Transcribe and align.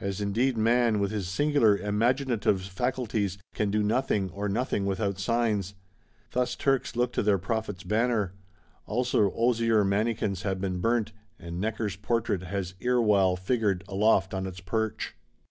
As 0.00 0.22
indeed 0.22 0.56
man, 0.56 1.00
with 1.00 1.10
his 1.10 1.28
singular 1.28 1.76
imaginative 1.76 2.62
faculties, 2.62 3.36
can 3.52 3.70
do 3.70 3.82
little 3.82 4.30
or 4.32 4.48
nothing 4.48 4.86
without 4.86 5.18
signs: 5.18 5.74
thus 6.32 6.54
Turks 6.56 6.96
look 6.96 7.12
to 7.12 7.22
their 7.22 7.36
Prophet's 7.36 7.84
banner; 7.84 8.32
also 8.86 9.30
Osier 9.36 9.84
Mannikins 9.84 10.44
have 10.44 10.62
been 10.62 10.80
burnt, 10.80 11.12
and 11.38 11.60
Necker's 11.60 11.96
Portrait 11.96 12.44
has 12.44 12.74
erewhile 12.80 13.36
figured, 13.36 13.84
aloft 13.86 14.32
on 14.32 14.46
its 14.46 14.60
perch. 14.60 15.14